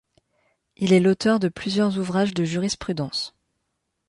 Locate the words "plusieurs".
1.47-1.99